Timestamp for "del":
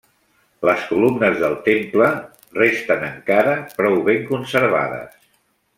1.43-1.53